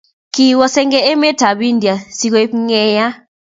kiwo 0.33 0.65
sengee 0.75 1.03
emee 1.11 1.41
ab 1.49 1.59
india 1.71 1.95
sikobit 2.17 2.51
ngenya 2.63 3.07